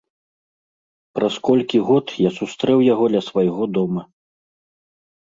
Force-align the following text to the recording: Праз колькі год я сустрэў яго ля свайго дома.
Праз 1.19 1.33
колькі 1.49 1.77
год 1.89 2.05
я 2.27 2.31
сустрэў 2.39 2.79
яго 2.93 3.05
ля 3.17 3.21
свайго 3.29 3.63
дома. 3.75 4.01